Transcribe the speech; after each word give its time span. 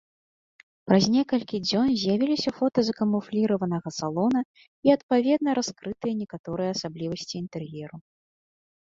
Праз 0.91 1.03
некалькі 1.15 1.57
дзён 1.65 1.87
з'явіліся 2.03 2.49
фота 2.59 2.79
закамуфліраванага 2.87 3.89
салона 3.99 4.41
і, 4.63 4.63
адпаведна, 4.97 5.49
раскрытыя 5.61 6.13
некаторыя 6.23 6.69
асаблівасці 6.79 7.33
інтэр'еру. 7.43 7.97